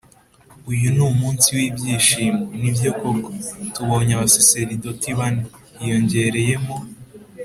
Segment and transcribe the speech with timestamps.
[0.71, 2.45] “uyu ni umunsi w’ibyishimo.
[2.61, 3.29] nibyo koko!
[3.73, 5.43] tubonye abasaserdoti bane
[5.79, 6.75] (hiyongeyemo